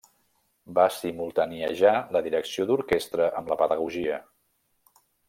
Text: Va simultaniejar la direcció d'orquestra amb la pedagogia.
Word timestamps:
Va 0.77 0.85
simultaniejar 0.95 1.93
la 2.15 2.21
direcció 2.29 2.67
d'orquestra 2.71 3.29
amb 3.43 3.53
la 3.55 3.59
pedagogia. 3.61 4.19